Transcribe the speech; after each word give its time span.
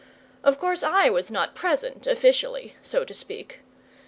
Of 0.43 0.57
course 0.57 0.81
I 0.81 1.11
was 1.11 1.29
not 1.29 1.53
present 1.53 2.07
officially, 2.07 2.75
so 2.81 3.05
to 3.05 3.13
speak. 3.13 3.59